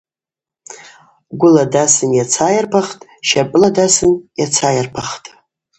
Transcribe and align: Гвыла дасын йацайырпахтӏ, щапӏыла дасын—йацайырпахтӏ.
Гвыла 1.39 1.65
дасын 1.73 2.11
йацайырпахтӏ, 2.19 3.05
щапӏыла 3.27 3.69
дасын—йацайырпахтӏ. 3.75 5.27